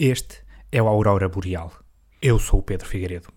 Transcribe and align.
Este 0.00 0.44
é 0.70 0.80
o 0.80 0.86
Aurora 0.86 1.28
Boreal. 1.28 1.72
Eu 2.22 2.38
sou 2.38 2.60
o 2.60 2.62
Pedro 2.62 2.86
Figueiredo. 2.86 3.32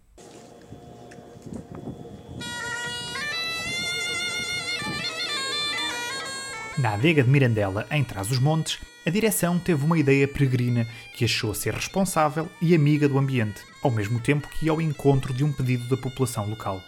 Na 6.77 6.93
adega 6.93 7.23
de 7.23 7.29
Mirandela, 7.31 7.87
em 7.89 8.03
Trás-os-Montes, 8.03 8.77
a 9.07 9.09
direção 9.09 9.57
teve 9.57 9.83
uma 9.83 9.97
ideia 9.97 10.27
peregrina 10.27 10.87
que 11.15 11.25
achou 11.25 11.55
ser 11.55 11.73
responsável 11.73 12.47
e 12.61 12.75
amiga 12.75 13.09
do 13.09 13.17
ambiente, 13.17 13.63
ao 13.81 13.89
mesmo 13.89 14.19
tempo 14.19 14.47
que 14.47 14.69
ao 14.69 14.79
encontro 14.79 15.33
de 15.33 15.43
um 15.43 15.51
pedido 15.51 15.89
da 15.89 15.97
população 15.99 16.47
local. 16.47 16.79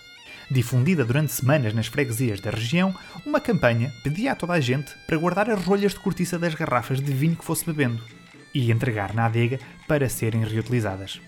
Difundida 0.52 1.04
durante 1.04 1.34
semanas 1.34 1.74
nas 1.74 1.88
freguesias 1.88 2.40
da 2.40 2.52
região, 2.52 2.94
uma 3.26 3.42
campanha 3.42 3.92
pedia 4.04 4.34
a 4.34 4.36
toda 4.36 4.54
a 4.54 4.60
gente 4.60 4.94
para 5.08 5.18
guardar 5.18 5.50
as 5.50 5.66
rolhas 5.66 5.94
de 5.94 6.00
cortiça 6.00 6.38
das 6.38 6.54
garrafas 6.54 7.02
de 7.02 7.12
vinho 7.12 7.36
que 7.36 7.44
fosse 7.44 7.66
bebendo 7.66 8.04
e 8.54 8.72
entregar 8.72 9.14
na 9.14 9.26
adega 9.26 9.60
para 9.88 10.10
serem 10.10 10.44
reutilizadas. 10.44 11.22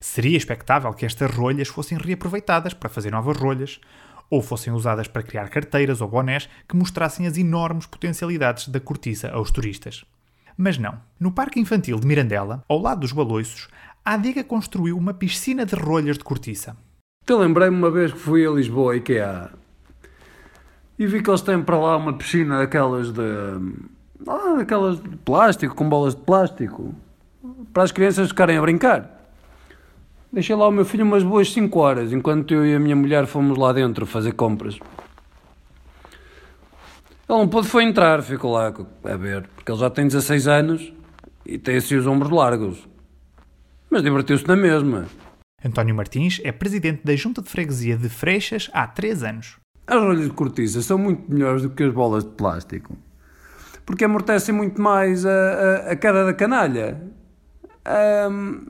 Seria 0.00 0.36
expectável 0.36 0.92
que 0.92 1.06
estas 1.06 1.30
rolhas 1.30 1.68
fossem 1.68 1.96
reaproveitadas 1.96 2.74
para 2.74 2.88
fazer 2.88 3.10
novas 3.10 3.36
rolhas, 3.36 3.80
ou 4.28 4.40
fossem 4.40 4.72
usadas 4.72 5.06
para 5.06 5.22
criar 5.22 5.48
carteiras 5.50 6.00
ou 6.00 6.08
bonés 6.08 6.48
que 6.66 6.74
mostrassem 6.74 7.26
as 7.26 7.36
enormes 7.36 7.86
potencialidades 7.86 8.66
da 8.66 8.80
cortiça 8.80 9.30
aos 9.30 9.50
turistas. 9.50 10.04
Mas 10.56 10.78
não. 10.78 10.98
No 11.20 11.32
Parque 11.32 11.60
Infantil 11.60 12.00
de 12.00 12.06
Mirandela, 12.06 12.64
ao 12.68 12.80
lado 12.80 13.00
dos 13.00 13.12
baloiços, 13.12 13.68
a 14.04 14.14
adega 14.14 14.42
construiu 14.42 14.96
uma 14.96 15.14
piscina 15.14 15.66
de 15.66 15.74
rolhas 15.74 16.16
de 16.16 16.24
cortiça. 16.24 16.76
Eu 17.28 17.38
lembrei-me 17.38 17.76
uma 17.76 17.90
vez 17.90 18.12
que 18.12 18.18
fui 18.18 18.46
a 18.46 18.50
Lisboa, 18.50 18.96
IKEA, 18.96 19.50
e 20.98 21.06
vi 21.06 21.22
que 21.22 21.30
eles 21.30 21.42
têm 21.42 21.62
para 21.62 21.78
lá 21.78 21.96
uma 21.96 22.12
piscina 22.14 22.58
daquelas 22.58 23.12
de 23.12 23.22
ah, 24.28 24.60
aquelas 24.60 24.98
plástico, 25.32 25.74
com 25.74 25.88
bolas 25.88 26.14
de 26.14 26.20
plástico, 26.20 26.94
para 27.72 27.84
as 27.84 27.90
crianças 27.90 28.28
ficarem 28.28 28.58
a 28.58 28.60
brincar. 28.60 29.18
Deixei 30.30 30.54
lá 30.54 30.68
o 30.68 30.70
meu 30.70 30.84
filho 30.84 31.06
umas 31.06 31.22
boas 31.22 31.50
5 31.50 31.78
horas, 31.78 32.12
enquanto 32.12 32.52
eu 32.52 32.66
e 32.66 32.74
a 32.74 32.78
minha 32.78 32.94
mulher 32.94 33.24
fomos 33.24 33.56
lá 33.56 33.72
dentro 33.72 34.04
fazer 34.04 34.32
compras. 34.32 34.74
Ele 37.26 37.38
não 37.38 37.48
pôde 37.48 37.66
foi 37.66 37.84
entrar, 37.84 38.22
ficou 38.22 38.52
lá 38.52 38.74
a 39.04 39.16
ver, 39.16 39.48
porque 39.56 39.72
ele 39.72 39.78
já 39.78 39.88
tem 39.88 40.06
16 40.06 40.48
anos 40.48 40.92
e 41.46 41.56
tem 41.56 41.76
assim 41.76 41.96
os 41.96 42.06
ombros 42.06 42.30
largos. 42.30 42.86
Mas 43.88 44.02
divertiu-se 44.02 44.46
na 44.46 44.54
mesma. 44.54 45.06
António 45.64 45.94
Martins 45.94 46.42
é 46.44 46.52
presidente 46.52 47.06
da 47.06 47.16
Junta 47.16 47.40
de 47.40 47.48
Freguesia 47.48 47.96
de 47.96 48.10
Freixas 48.10 48.68
há 48.74 48.86
3 48.86 49.22
anos. 49.22 49.56
As 49.86 49.98
rolhas 49.98 50.24
de 50.24 50.34
cortiça 50.34 50.82
são 50.82 50.98
muito 50.98 51.32
melhores 51.32 51.62
do 51.62 51.70
que 51.70 51.84
as 51.84 51.94
bolas 51.94 52.22
de 52.22 52.30
plástico 52.32 52.98
porque 53.84 54.04
amortecem 54.04 54.54
muito 54.54 54.80
mais 54.80 55.24
a, 55.26 55.30
a, 55.30 55.92
a 55.92 55.96
queda 55.96 56.24
da 56.24 56.32
canalha. 56.32 57.00
Um, 58.30 58.60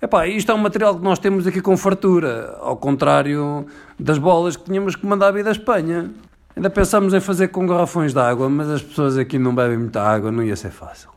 epá, 0.00 0.26
isto 0.26 0.50
é 0.50 0.54
um 0.54 0.58
material 0.58 0.96
que 0.96 1.02
nós 1.02 1.18
temos 1.18 1.46
aqui 1.46 1.60
com 1.60 1.76
fartura, 1.76 2.56
ao 2.60 2.76
contrário 2.76 3.66
das 3.98 4.18
bolas 4.18 4.56
que 4.56 4.64
tínhamos 4.64 4.96
que 4.96 5.06
mandar 5.06 5.32
vir 5.32 5.44
da 5.44 5.52
Espanha. 5.52 6.10
Ainda 6.56 6.70
pensamos 6.70 7.12
em 7.12 7.20
fazer 7.20 7.48
com 7.48 7.66
garrafões 7.66 8.12
de 8.12 8.20
água, 8.20 8.48
mas 8.48 8.70
as 8.70 8.82
pessoas 8.82 9.18
aqui 9.18 9.38
não 9.38 9.54
bebem 9.54 9.76
muita 9.76 10.00
água, 10.00 10.30
não 10.30 10.42
ia 10.42 10.54
ser 10.54 10.70
fácil. 10.70 11.10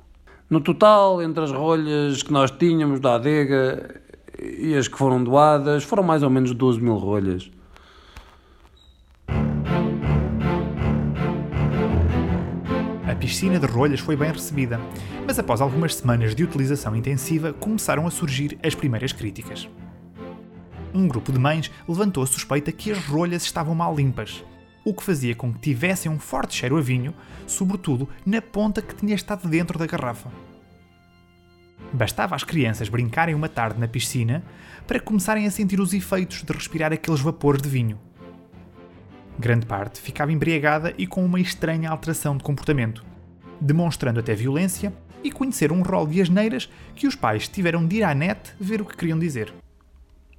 No 0.50 0.62
total, 0.62 1.22
entre 1.22 1.44
as 1.44 1.52
rolhas 1.52 2.24
que 2.24 2.32
nós 2.32 2.50
tínhamos 2.50 3.00
da 3.00 3.16
adega 3.16 4.02
e 4.40 4.76
as 4.76 4.88
que 4.88 4.98
foram 4.98 5.24
doadas, 5.24 5.84
foram 5.84 6.04
mais 6.04 6.24
ou 6.24 6.30
menos 6.30 6.54
12 6.54 6.82
mil 6.82 6.96
rolhas. 6.96 7.52
Piscina 13.18 13.60
de 13.60 13.66
rolhas 13.66 14.00
foi 14.00 14.16
bem 14.16 14.32
recebida, 14.32 14.80
mas 15.26 15.40
após 15.40 15.60
algumas 15.60 15.96
semanas 15.96 16.36
de 16.36 16.44
utilização 16.44 16.96
intensiva 16.96 17.52
começaram 17.52 18.06
a 18.06 18.12
surgir 18.12 18.58
as 18.64 18.76
primeiras 18.76 19.12
críticas. 19.12 19.68
Um 20.94 21.08
grupo 21.08 21.32
de 21.32 21.40
mães 21.40 21.72
levantou 21.88 22.24
a 22.24 22.28
suspeita 22.28 22.72
que 22.72 22.92
as 22.92 23.04
rolhas 23.06 23.44
estavam 23.44 23.74
mal 23.74 23.96
limpas, 23.96 24.44
o 24.86 24.94
que 24.94 25.04
fazia 25.04 25.36
com 25.36 25.52
que 25.52 25.60
tivessem 25.60 26.12
um 26.12 26.20
forte 26.20 26.56
cheiro 26.56 26.78
a 26.78 26.82
vinho, 26.82 27.14
sobretudo 27.48 28.08
na 28.26 28.42
ponta 28.42 28.82
que 28.82 28.96
tinha 28.96 29.16
estado 29.16 29.48
dentro 29.48 29.80
da 29.80 29.88
garrafa. 29.88 30.32
Bastava 31.92 32.36
às 32.36 32.44
crianças 32.44 32.88
brincarem 32.88 33.36
uma 33.36 33.50
tarde 33.50 33.80
na 33.80 33.88
piscina 33.88 34.44
para 34.86 35.00
começarem 35.00 35.46
a 35.46 35.52
sentir 35.52 35.80
os 35.80 35.94
efeitos 35.94 36.44
de 36.44 36.54
respirar 36.54 36.94
aqueles 36.94 37.20
vapores 37.20 37.62
de 37.62 37.70
vinho. 37.70 38.00
Grande 39.40 39.68
parte 39.68 40.02
ficava 40.02 40.32
embriagada 40.32 40.94
e 40.98 41.06
com 41.06 41.24
uma 41.24 41.40
estranha 41.40 41.92
alteração 41.92 42.36
de 42.36 42.44
comportamento, 42.44 43.06
demonstrando 43.62 44.20
até 44.20 44.34
violência 44.34 44.92
e 45.24 45.32
conhecer 45.32 45.72
um 45.72 45.84
rol 45.84 46.08
de 46.08 46.22
asneiras 46.22 46.68
que 46.96 47.06
os 47.06 47.16
pais 47.16 47.48
tiveram 47.48 47.86
de 47.86 47.98
ir 47.98 48.04
à 48.04 48.16
net 48.16 48.54
ver 48.60 48.82
o 48.82 48.86
que 48.86 48.98
queriam 48.98 49.20
dizer. 49.20 49.54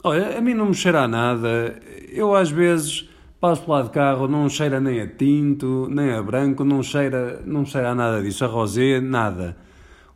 Olha, 0.03 0.37
a 0.37 0.41
mim 0.41 0.55
não 0.55 0.67
me 0.67 0.75
cheira 0.75 1.03
a 1.03 1.09
nada. 1.09 1.81
Eu 2.09 2.35
às 2.35 2.51
vezes 2.51 3.09
passo 3.41 3.71
lá 3.71 3.83
de 3.83 3.91
carro, 3.91 4.27
não 4.27 4.49
cheira 4.49 4.81
nem 4.81 5.01
a 5.01 5.07
tinto, 5.07 5.89
nem 5.89 6.13
a 6.13 6.21
branco, 6.21 6.65
não 6.65 6.83
cheira, 6.83 7.41
não 7.47 7.65
cheira 7.65 7.91
a 7.91 7.95
nada 7.95 8.21
disso, 8.21 8.45
a 8.45 8.49
rosé, 8.49 9.01
nada. 9.01 9.57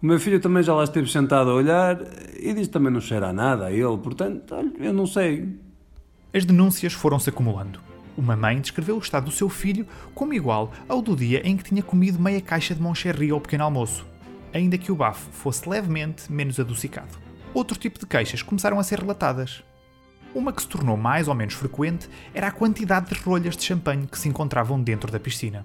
O 0.02 0.06
meu 0.06 0.18
filho 0.18 0.40
também 0.40 0.64
já 0.64 0.74
lá 0.74 0.82
esteve 0.82 1.08
sentado 1.08 1.50
a 1.50 1.54
olhar 1.54 2.00
e 2.36 2.52
disse 2.52 2.70
também 2.70 2.92
não 2.92 3.00
cheira 3.00 3.28
a 3.28 3.32
nada 3.32 3.66
a 3.66 3.72
ele, 3.72 3.96
portanto, 3.98 4.52
olha, 4.52 4.72
eu 4.80 4.92
não 4.92 5.06
sei. 5.06 5.56
As 6.34 6.44
denúncias 6.44 6.92
foram-se 6.92 7.30
acumulando. 7.30 7.91
Uma 8.16 8.36
mãe 8.36 8.60
descreveu 8.60 8.96
o 8.96 9.00
estado 9.00 9.24
do 9.24 9.30
seu 9.30 9.48
filho 9.48 9.86
como 10.14 10.34
igual 10.34 10.70
ao 10.88 11.00
do 11.00 11.16
dia 11.16 11.40
em 11.44 11.56
que 11.56 11.64
tinha 11.64 11.82
comido 11.82 12.18
meia 12.18 12.40
caixa 12.40 12.74
de 12.74 12.82
Moncherry 12.82 13.30
ao 13.30 13.40
pequeno 13.40 13.64
almoço, 13.64 14.06
ainda 14.52 14.76
que 14.76 14.92
o 14.92 14.96
bafo 14.96 15.30
fosse 15.32 15.68
levemente 15.68 16.30
menos 16.30 16.60
adocicado. 16.60 17.18
Outro 17.54 17.78
tipo 17.78 17.98
de 17.98 18.06
queixas 18.06 18.42
começaram 18.42 18.78
a 18.78 18.82
ser 18.82 18.98
relatadas. 19.00 19.62
Uma 20.34 20.52
que 20.52 20.62
se 20.62 20.68
tornou 20.68 20.96
mais 20.96 21.28
ou 21.28 21.34
menos 21.34 21.54
frequente 21.54 22.08
era 22.34 22.48
a 22.48 22.52
quantidade 22.52 23.08
de 23.08 23.20
rolhas 23.20 23.56
de 23.56 23.64
champanhe 23.64 24.06
que 24.06 24.18
se 24.18 24.28
encontravam 24.28 24.80
dentro 24.82 25.10
da 25.10 25.20
piscina. 25.20 25.64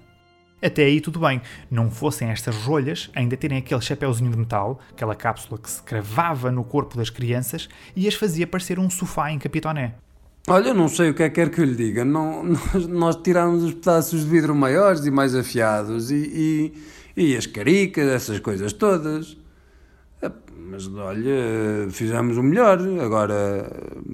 Até 0.60 0.84
aí 0.84 1.00
tudo 1.00 1.20
bem, 1.20 1.40
não 1.70 1.90
fossem 1.90 2.30
estas 2.30 2.56
rolhas 2.56 3.10
ainda 3.14 3.36
terem 3.36 3.58
aquele 3.58 3.80
chapéuzinho 3.80 4.30
de 4.30 4.36
metal, 4.36 4.80
aquela 4.90 5.14
cápsula 5.14 5.58
que 5.58 5.70
se 5.70 5.82
cravava 5.82 6.50
no 6.50 6.64
corpo 6.64 6.96
das 6.96 7.10
crianças 7.10 7.68
e 7.94 8.08
as 8.08 8.14
fazia 8.14 8.46
parecer 8.46 8.78
um 8.78 8.90
sofá 8.90 9.30
em 9.30 9.38
capitoné. 9.38 9.94
Olha, 10.46 10.72
não 10.72 10.88
sei 10.88 11.10
o 11.10 11.14
que 11.14 11.22
é 11.22 11.28
que 11.28 11.34
quer 11.34 11.50
que 11.50 11.60
eu 11.60 11.64
lhe 11.64 11.74
diga. 11.74 12.04
Não, 12.04 12.42
nós, 12.72 12.86
nós 12.86 13.16
tirámos 13.16 13.62
os 13.64 13.74
pedaços 13.74 14.24
de 14.24 14.30
vidro 14.30 14.54
maiores 14.54 15.04
e 15.04 15.10
mais 15.10 15.34
afiados 15.34 16.10
e, 16.10 16.72
e, 17.16 17.22
e 17.32 17.36
as 17.36 17.46
caricas, 17.46 18.06
essas 18.06 18.38
coisas 18.40 18.72
todas. 18.72 19.36
Mas 20.70 20.86
olha, 20.94 21.88
fizemos 21.90 22.36
o 22.36 22.42
melhor. 22.42 22.78
Agora, 23.00 23.70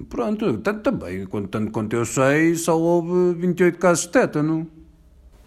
pronto, 0.09 0.57
tanto 0.59 0.81
também, 0.81 1.27
tanto 1.51 1.71
quanto 1.71 1.93
eu 1.93 2.05
sei, 2.05 2.55
só 2.55 2.79
houve 2.79 3.37
28 3.37 3.77
casos 3.77 4.05
de 4.05 4.11
tétano. 4.11 4.65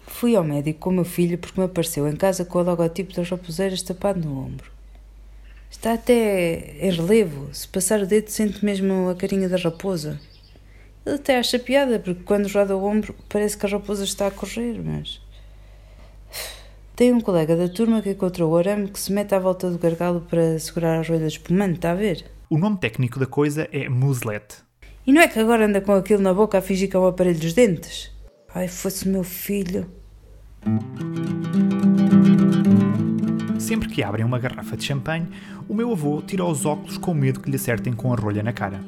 Fui 0.05 0.35
ao 0.35 0.43
médico 0.43 0.79
com 0.79 0.89
o 0.91 0.93
meu 0.93 1.05
filho 1.05 1.37
porque 1.37 1.59
me 1.59 1.65
apareceu 1.65 2.07
em 2.07 2.15
casa 2.15 2.45
com 2.45 2.59
o 2.59 2.63
logotipo 2.63 3.13
das 3.13 3.27
raposeiras 3.27 3.81
tapado 3.81 4.19
no 4.19 4.37
ombro. 4.37 4.71
Está 5.71 5.93
até 5.93 6.75
em 6.79 6.91
relevo. 6.91 7.49
Se 7.53 7.67
passar 7.67 8.01
o 8.01 8.05
dedo, 8.05 8.29
sente 8.29 8.63
mesmo 8.63 9.09
a 9.09 9.15
carinha 9.15 9.49
da 9.49 9.57
raposa. 9.57 10.19
Até 11.15 11.37
acha 11.37 11.57
piada, 11.57 11.99
porque 11.99 12.23
quando 12.23 12.47
roda 12.47 12.75
o 12.75 12.83
ombro 12.83 13.15
parece 13.27 13.57
que 13.57 13.65
a 13.65 13.69
raposa 13.69 14.03
está 14.03 14.27
a 14.27 14.31
correr, 14.31 14.81
mas. 14.83 15.21
Tem 16.95 17.13
um 17.13 17.21
colega 17.21 17.55
da 17.55 17.69
turma 17.69 18.01
que 18.01 18.09
encontrou 18.09 18.51
o 18.51 18.57
arame 18.57 18.89
que 18.89 18.99
se 18.99 19.11
mete 19.11 19.33
à 19.33 19.39
volta 19.39 19.71
do 19.71 19.77
gargalo 19.79 20.21
para 20.29 20.59
segurar 20.59 20.99
a 20.99 21.01
rolha 21.01 21.19
de 21.19 21.27
espumante, 21.27 21.75
está 21.75 21.91
a 21.91 21.95
ver? 21.95 22.25
O 22.49 22.57
nome 22.57 22.77
técnico 22.77 23.17
da 23.17 23.25
coisa 23.25 23.69
é 23.71 23.87
muselet. 23.87 24.57
E 25.07 25.13
não 25.13 25.21
é 25.21 25.27
que 25.27 25.39
agora 25.39 25.65
anda 25.65 25.79
com 25.79 25.93
aquilo 25.93 26.21
na 26.21 26.33
boca 26.33 26.57
a 26.57 26.61
fingir 26.61 26.89
que 26.89 26.95
é 26.95 26.99
um 26.99 27.07
aparelho 27.07 27.39
dos 27.39 27.53
dentes? 27.53 28.11
Ai, 28.53 28.67
fosse 28.67 29.07
meu 29.07 29.23
filho. 29.23 29.89
Sempre 33.57 33.87
que 33.87 34.03
abrem 34.03 34.25
uma 34.25 34.37
garrafa 34.37 34.75
de 34.75 34.83
champanhe, 34.83 35.27
o 35.67 35.73
meu 35.73 35.91
avô 35.91 36.21
tira 36.21 36.43
os 36.43 36.65
óculos 36.65 36.97
com 36.97 37.13
medo 37.13 37.39
que 37.39 37.49
lhe 37.49 37.55
acertem 37.55 37.93
com 37.93 38.11
a 38.11 38.15
rolha 38.15 38.43
na 38.43 38.51
cara. 38.51 38.81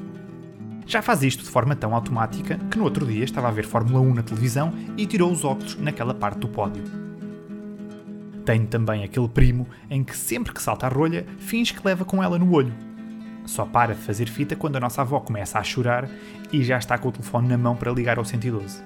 Já 0.91 1.01
faz 1.01 1.23
isto 1.23 1.45
de 1.45 1.49
forma 1.49 1.73
tão 1.73 1.95
automática 1.95 2.57
que 2.69 2.77
no 2.77 2.83
outro 2.83 3.05
dia 3.05 3.23
estava 3.23 3.47
a 3.47 3.51
ver 3.51 3.63
Fórmula 3.63 4.01
1 4.01 4.13
na 4.13 4.23
televisão 4.23 4.73
e 4.97 5.05
tirou 5.05 5.31
os 5.31 5.45
óculos 5.45 5.77
naquela 5.77 6.13
parte 6.13 6.39
do 6.39 6.49
pódio. 6.49 6.83
Tenho 8.43 8.67
também 8.67 9.01
aquele 9.01 9.29
primo 9.29 9.69
em 9.89 10.03
que 10.03 10.13
sempre 10.17 10.51
que 10.51 10.61
salta 10.61 10.87
a 10.87 10.89
rolha, 10.89 11.25
finge 11.37 11.73
que 11.73 11.87
leva 11.87 12.03
com 12.03 12.21
ela 12.21 12.37
no 12.37 12.51
olho. 12.51 12.73
Só 13.45 13.65
para 13.65 13.95
de 13.95 14.01
fazer 14.01 14.27
fita 14.27 14.53
quando 14.53 14.75
a 14.75 14.79
nossa 14.81 15.01
avó 15.01 15.21
começa 15.21 15.57
a 15.57 15.63
chorar 15.63 16.09
e 16.51 16.61
já 16.61 16.77
está 16.77 16.97
com 16.97 17.07
o 17.07 17.11
telefone 17.13 17.47
na 17.47 17.57
mão 17.57 17.73
para 17.73 17.93
ligar 17.93 18.17
ao 18.17 18.25
112. 18.25 18.83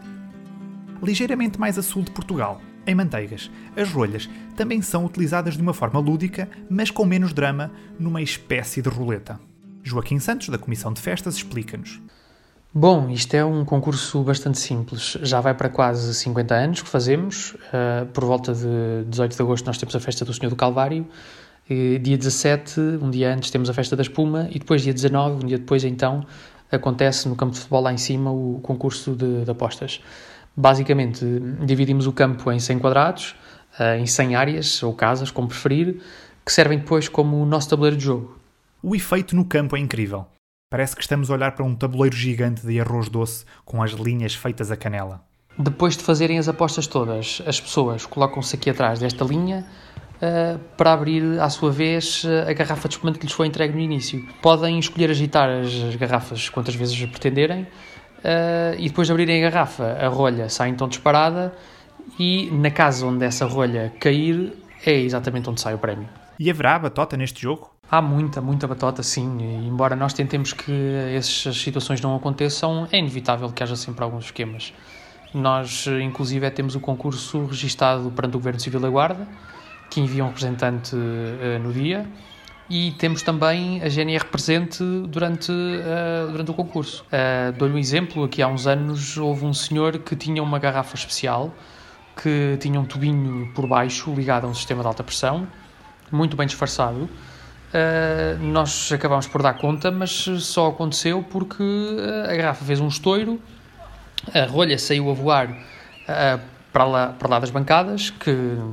Ligeiramente 1.01 1.59
mais 1.59 1.75
a 1.75 1.81
sul 1.81 2.03
de 2.03 2.11
Portugal, 2.11 2.61
em 2.85 2.93
Manteigas, 2.93 3.49
as 3.75 3.89
rolhas 3.91 4.29
também 4.55 4.79
são 4.79 5.05
utilizadas 5.05 5.55
de 5.55 5.61
uma 5.63 5.73
forma 5.73 5.99
lúdica, 5.99 6.47
mas 6.69 6.91
com 6.91 7.03
menos 7.03 7.33
drama, 7.33 7.71
numa 7.97 8.21
espécie 8.21 8.79
de 8.79 8.89
roleta. 8.89 9.39
Joaquim 9.85 10.19
Santos, 10.19 10.49
da 10.49 10.57
Comissão 10.57 10.91
de 10.91 10.99
Festas, 10.99 11.35
explica-nos. 11.35 12.01
Bom, 12.73 13.09
isto 13.09 13.33
é 13.35 13.45
um 13.45 13.63
concurso 13.63 14.21
bastante 14.23 14.59
simples. 14.59 15.17
Já 15.21 15.39
vai 15.39 15.53
para 15.53 15.69
quase 15.69 16.13
50 16.13 16.53
anos 16.53 16.81
que 16.81 16.89
fazemos. 16.89 17.53
Uh, 17.53 18.05
por 18.13 18.25
volta 18.25 18.53
de 18.53 19.05
18 19.07 19.35
de 19.35 19.41
agosto 19.41 19.65
nós 19.65 19.77
temos 19.77 19.95
a 19.95 19.99
festa 19.99 20.25
do 20.25 20.33
Senhor 20.33 20.49
do 20.49 20.57
Calvário 20.57 21.07
dia 21.67 22.17
17, 22.17 22.79
um 23.01 23.09
dia 23.09 23.33
antes, 23.33 23.49
temos 23.49 23.69
a 23.69 23.73
festa 23.73 23.95
da 23.95 24.03
espuma 24.03 24.47
e 24.51 24.59
depois, 24.59 24.83
dia 24.83 24.93
19, 24.93 25.43
um 25.43 25.47
dia 25.47 25.57
depois, 25.57 25.83
então, 25.83 26.25
acontece 26.71 27.27
no 27.27 27.35
campo 27.35 27.53
de 27.53 27.59
futebol 27.59 27.81
lá 27.81 27.91
em 27.91 27.97
cima 27.97 28.31
o 28.31 28.59
concurso 28.61 29.15
de, 29.15 29.43
de 29.43 29.49
apostas. 29.49 29.99
Basicamente, 30.55 31.25
dividimos 31.65 32.05
o 32.05 32.13
campo 32.13 32.51
em 32.51 32.59
100 32.59 32.79
quadrados, 32.79 33.35
uh, 33.79 33.99
em 33.99 34.05
100 34.05 34.35
áreas 34.35 34.83
ou 34.83 34.93
casas, 34.93 35.31
como 35.31 35.47
preferir, 35.47 36.01
que 36.45 36.51
servem 36.51 36.77
depois 36.77 37.09
como 37.09 37.41
o 37.41 37.45
nosso 37.45 37.69
tabuleiro 37.69 37.97
de 37.97 38.03
jogo. 38.03 38.37
O 38.87 38.95
efeito 38.95 39.35
no 39.35 39.43
campo 39.43 39.75
é 39.75 39.79
incrível. 39.79 40.27
Parece 40.69 40.95
que 40.95 41.01
estamos 41.01 41.31
a 41.31 41.33
olhar 41.33 41.53
para 41.53 41.65
um 41.65 41.73
tabuleiro 41.73 42.15
gigante 42.15 42.63
de 42.63 42.79
arroz 42.79 43.09
doce 43.09 43.43
com 43.65 43.81
as 43.81 43.93
linhas 43.93 44.35
feitas 44.35 44.69
a 44.69 44.77
canela. 44.77 45.23
Depois 45.57 45.97
de 45.97 46.03
fazerem 46.03 46.37
as 46.37 46.47
apostas 46.47 46.85
todas, 46.85 47.41
as 47.47 47.59
pessoas 47.59 48.05
colocam-se 48.05 48.55
aqui 48.55 48.69
atrás 48.69 48.99
desta 48.99 49.25
linha 49.25 49.65
uh, 50.17 50.59
para 50.77 50.93
abrir, 50.93 51.39
à 51.39 51.49
sua 51.49 51.71
vez, 51.71 52.23
a 52.47 52.53
garrafa 52.53 52.87
de 52.87 52.93
espumante 52.93 53.17
que 53.17 53.25
lhes 53.25 53.33
foi 53.33 53.47
entregue 53.47 53.73
no 53.73 53.79
início. 53.79 54.23
Podem 54.39 54.77
escolher 54.77 55.09
agitar 55.09 55.49
as 55.49 55.95
garrafas 55.95 56.47
quantas 56.49 56.75
vezes 56.75 57.03
pretenderem 57.07 57.63
uh, 57.63 58.77
e 58.77 58.87
depois 58.87 59.07
de 59.07 59.11
abrirem 59.11 59.43
a 59.43 59.49
garrafa, 59.49 59.97
a 59.99 60.07
rolha 60.07 60.47
sai 60.47 60.69
então 60.69 60.87
disparada 60.87 61.55
e 62.19 62.51
na 62.51 62.69
casa 62.69 63.07
onde 63.07 63.25
essa 63.25 63.47
rolha 63.47 63.91
cair 63.99 64.53
é 64.85 64.93
exatamente 64.93 65.49
onde 65.49 65.59
sai 65.59 65.73
o 65.73 65.79
prémio. 65.79 66.07
E 66.37 66.51
haverá 66.51 66.77
batota 66.77 67.17
neste 67.17 67.41
jogo? 67.41 67.74
Há 67.89 68.01
muita, 68.01 68.41
muita 68.41 68.67
batota, 68.67 69.03
sim. 69.03 69.37
E, 69.39 69.67
embora 69.67 69.95
nós 69.95 70.13
tentemos 70.13 70.53
que 70.53 70.71
essas 71.15 71.57
situações 71.57 72.01
não 72.01 72.15
aconteçam, 72.15 72.87
é 72.91 72.97
inevitável 72.97 73.49
que 73.51 73.61
haja 73.61 73.75
sempre 73.75 74.03
alguns 74.03 74.25
esquemas. 74.25 74.73
Nós, 75.33 75.85
inclusive, 76.01 76.49
temos 76.51 76.75
o 76.75 76.79
concurso 76.79 77.45
registado 77.45 78.09
perante 78.11 78.35
o 78.35 78.39
Governo 78.39 78.59
Civil 78.59 78.79
da 78.79 78.89
Guarda, 78.89 79.27
que 79.89 79.99
envia 79.99 80.23
um 80.23 80.27
representante 80.27 80.95
uh, 80.95 81.59
no 81.61 81.71
dia, 81.73 82.07
e 82.69 82.91
temos 82.93 83.21
também 83.21 83.81
a 83.83 83.89
GNR 83.89 84.25
presente 84.25 84.83
durante, 85.07 85.51
uh, 85.51 86.31
durante 86.31 86.51
o 86.51 86.53
concurso. 86.53 87.05
Uh, 87.05 87.51
Dou-lhe 87.57 87.73
um 87.73 87.77
exemplo: 87.77 88.23
aqui 88.23 88.41
há 88.41 88.47
uns 88.47 88.65
anos 88.65 89.17
houve 89.17 89.45
um 89.45 89.53
senhor 89.53 89.99
que 89.99 90.15
tinha 90.15 90.41
uma 90.41 90.57
garrafa 90.57 90.95
especial 90.95 91.53
que 92.15 92.57
tinha 92.59 92.79
um 92.79 92.85
tubinho 92.85 93.51
por 93.53 93.67
baixo 93.67 94.13
ligado 94.13 94.45
a 94.45 94.47
um 94.47 94.53
sistema 94.53 94.81
de 94.81 94.87
alta 94.87 95.03
pressão, 95.03 95.47
muito 96.11 96.37
bem 96.37 96.47
disfarçado. 96.47 97.09
Uh, 97.73 98.41
nós 98.41 98.91
acabámos 98.91 99.27
por 99.27 99.41
dar 99.41 99.55
conta, 99.55 99.91
mas 99.91 100.11
só 100.39 100.67
aconteceu 100.67 101.23
porque 101.23 101.63
a 102.29 102.35
garrafa 102.35 102.63
fez 102.63 102.79
um 102.79 102.87
estouro, 102.87 103.39
a 104.33 104.45
rolha 104.45 104.77
saiu 104.77 105.09
a 105.09 105.13
voar 105.13 105.49
uh, 105.49 106.39
para, 106.71 106.83
lá, 106.85 107.07
para 107.09 107.29
lá 107.29 107.39
das 107.39 107.49
bancadas, 107.49 108.09
que 108.09 108.31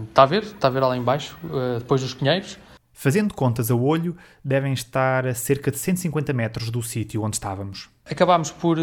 está 0.08 0.22
a 0.22 0.26
ver, 0.26 0.42
está 0.42 0.68
a 0.68 0.70
ver 0.70 0.80
lá 0.80 0.96
embaixo, 0.96 1.36
uh, 1.44 1.78
depois 1.78 2.00
dos 2.00 2.14
pinheiros. 2.14 2.58
Fazendo 2.92 3.34
contas 3.34 3.70
a 3.70 3.74
olho, 3.74 4.16
devem 4.44 4.72
estar 4.72 5.26
a 5.26 5.34
cerca 5.34 5.70
de 5.70 5.78
150 5.78 6.32
metros 6.32 6.70
do 6.70 6.82
sítio 6.82 7.22
onde 7.22 7.36
estávamos. 7.36 7.88
Acabámos 8.08 8.50
por, 8.52 8.78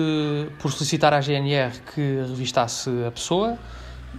por 0.59 0.71
solicitar 0.71 1.13
à 1.13 1.21
GNR 1.21 1.71
que 1.93 2.23
revistasse 2.27 2.89
a 3.07 3.11
pessoa, 3.11 3.57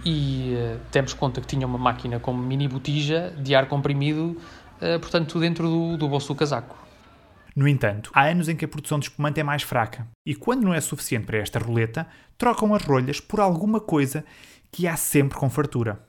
e 0.05 0.55
uh, 0.55 0.79
temos 0.91 1.13
conta 1.13 1.41
que 1.41 1.47
tinha 1.47 1.67
uma 1.67 1.77
máquina 1.77 2.19
com 2.19 2.33
mini 2.33 2.67
botija 2.67 3.33
de 3.37 3.53
ar 3.53 3.67
comprimido, 3.67 4.37
portanto, 4.99 5.39
dentro 5.39 5.67
do, 5.67 5.97
do 5.97 6.07
bolso 6.07 6.29
do 6.29 6.35
casaco. 6.35 6.75
No 7.55 7.67
entanto, 7.67 8.11
há 8.13 8.23
anos 8.23 8.47
em 8.47 8.55
que 8.55 8.63
a 8.63 8.67
produção 8.67 8.97
de 8.97 9.09
espumante 9.09 9.39
é 9.39 9.43
mais 9.43 9.61
fraca, 9.61 10.07
e 10.25 10.33
quando 10.33 10.63
não 10.63 10.73
é 10.73 10.79
suficiente 10.79 11.25
para 11.25 11.37
esta 11.37 11.59
roleta, 11.59 12.07
trocam 12.37 12.73
as 12.73 12.83
rolhas 12.83 13.19
por 13.19 13.41
alguma 13.41 13.81
coisa 13.81 14.23
que 14.71 14.87
há 14.87 14.95
sempre 14.95 15.37
com 15.37 15.49
fartura. 15.49 15.99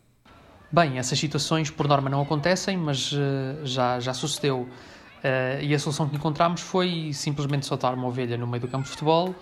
Bem, 0.70 0.98
essas 0.98 1.18
situações 1.18 1.68
por 1.68 1.88
norma 1.88 2.08
não 2.08 2.22
acontecem, 2.22 2.76
mas 2.76 3.12
uh, 3.12 3.18
já, 3.64 3.98
já 3.98 4.14
sucedeu. 4.14 4.60
Uh, 4.60 5.60
e 5.60 5.74
a 5.74 5.78
solução 5.78 6.08
que 6.08 6.16
encontramos 6.16 6.60
foi 6.60 7.10
simplesmente 7.12 7.66
soltar 7.66 7.92
uma 7.94 8.06
ovelha 8.06 8.38
no 8.38 8.46
meio 8.46 8.60
do 8.60 8.68
campo 8.68 8.84
de 8.84 8.90
futebol, 8.90 9.34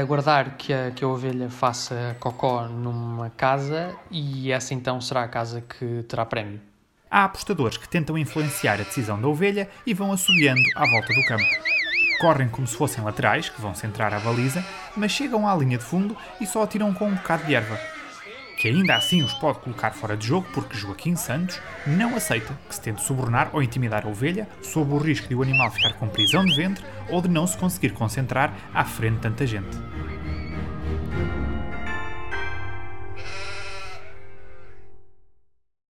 aguardar 0.00 0.56
que 0.56 0.72
a, 0.72 0.92
que 0.92 1.02
a 1.02 1.08
ovelha 1.08 1.50
faça 1.50 2.16
cocó 2.20 2.68
numa 2.68 3.30
casa 3.30 3.96
e 4.12 4.52
essa 4.52 4.74
então 4.74 5.00
será 5.00 5.24
a 5.24 5.28
casa 5.28 5.60
que 5.60 6.04
terá 6.04 6.24
prémio. 6.24 6.60
Há 7.12 7.24
apostadores 7.24 7.76
que 7.76 7.86
tentam 7.86 8.16
influenciar 8.16 8.80
a 8.80 8.84
decisão 8.84 9.20
da 9.20 9.28
ovelha 9.28 9.68
e 9.84 9.92
vão 9.92 10.12
assobiando 10.12 10.62
à 10.74 10.86
volta 10.88 11.12
do 11.12 11.22
campo. 11.26 11.44
Correm 12.18 12.48
como 12.48 12.66
se 12.66 12.74
fossem 12.74 13.04
laterais, 13.04 13.50
que 13.50 13.60
vão 13.60 13.74
centrar 13.74 14.14
a 14.14 14.18
baliza, 14.18 14.64
mas 14.96 15.12
chegam 15.12 15.46
à 15.46 15.54
linha 15.54 15.76
de 15.76 15.84
fundo 15.84 16.16
e 16.40 16.46
só 16.46 16.62
atiram 16.62 16.94
com 16.94 17.08
um 17.08 17.14
bocado 17.14 17.44
de 17.44 17.54
erva 17.54 17.78
que 18.62 18.68
ainda 18.68 18.94
assim 18.94 19.24
os 19.24 19.34
pode 19.34 19.58
colocar 19.58 19.90
fora 19.90 20.16
de 20.16 20.24
jogo 20.24 20.46
porque 20.54 20.76
Joaquim 20.76 21.16
Santos 21.16 21.60
não 21.84 22.14
aceita 22.14 22.56
que 22.68 22.74
se 22.76 22.80
tente 22.80 23.02
subornar 23.02 23.50
ou 23.52 23.60
intimidar 23.60 24.06
a 24.06 24.08
ovelha 24.08 24.46
sob 24.62 24.94
o 24.94 24.98
risco 24.98 25.26
de 25.26 25.34
o 25.34 25.42
animal 25.42 25.68
ficar 25.72 25.94
com 25.94 26.08
prisão 26.08 26.44
de 26.44 26.54
ventre 26.54 26.84
ou 27.08 27.20
de 27.20 27.28
não 27.28 27.44
se 27.44 27.56
conseguir 27.56 27.90
concentrar 27.90 28.54
à 28.72 28.84
frente 28.84 29.16
de 29.16 29.20
tanta 29.22 29.44
gente. 29.48 29.76